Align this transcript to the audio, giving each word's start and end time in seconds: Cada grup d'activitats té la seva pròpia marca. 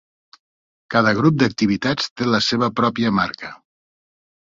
Cada 0.95 1.13
grup 1.19 1.37
d'activitats 1.43 2.11
té 2.17 2.31
la 2.33 2.43
seva 2.49 2.73
pròpia 2.83 3.15
marca. 3.23 3.57